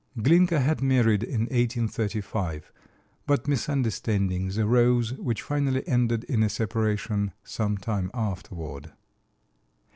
Glinka 0.19 0.59
had 0.59 0.81
married 0.81 1.21
in 1.21 1.41
1835, 1.41 2.71
but 3.27 3.47
misunderstandings 3.47 4.57
arose 4.57 5.13
which 5.13 5.43
finally 5.43 5.87
ended 5.87 6.23
in 6.23 6.41
a 6.41 6.49
separation 6.49 7.33
some 7.43 7.77
time 7.77 8.09
afterward. 8.11 8.93